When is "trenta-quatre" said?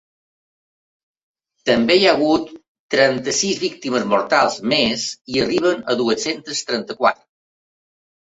6.71-7.25